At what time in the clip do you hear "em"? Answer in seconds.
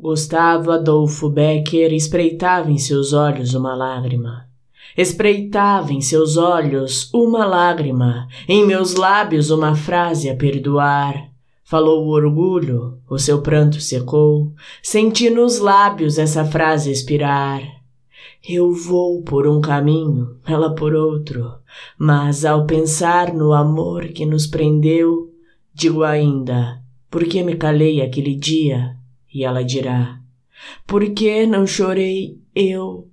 2.70-2.78, 5.92-6.00, 8.48-8.66